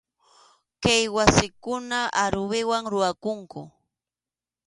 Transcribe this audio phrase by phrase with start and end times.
[0.83, 3.61] Kay wasikunan aruwiwan rurakunku.